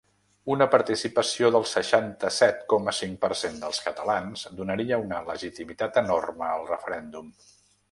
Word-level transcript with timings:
Una 0.51 0.65
participació 0.75 1.51
del 1.55 1.67
seixanta-set 1.71 2.63
coma 2.73 2.95
cinc 3.01 3.21
per 3.27 3.31
cent 3.43 3.61
dels 3.67 3.83
catalans 3.89 4.47
donaria 4.63 5.01
una 5.05 5.23
legitimitat 5.31 6.03
enorme 6.05 6.51
al 6.57 6.69
referèndum. 6.75 7.33